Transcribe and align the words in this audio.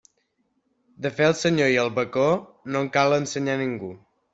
De 1.07 1.11
fer 1.19 1.29
el 1.33 1.37
senyor 1.43 1.71
i 1.75 1.79
el 1.85 1.95
bacó, 2.01 2.27
no 2.73 2.87
en 2.87 2.95
cal 3.01 3.23
ensenyar 3.23 3.65
ningú. 3.67 3.97